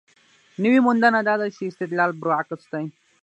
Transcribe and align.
نوې 0.63 0.79
موندنه 0.85 1.19
دا 1.27 1.35
ده 1.41 1.47
چې 1.55 1.63
استدلال 1.69 2.11
برعکس 2.21 2.61
دی. 2.71 2.85